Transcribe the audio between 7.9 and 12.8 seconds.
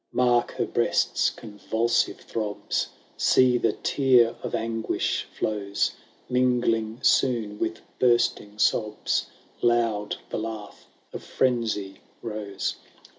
bursting sobs, Loud the laugh of frenzy rose.